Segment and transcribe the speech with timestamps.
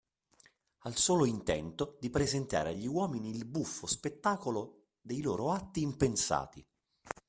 [0.79, 6.65] Al solo intento di presentare agli uomini il buffo spettacolo dei loro atti impensati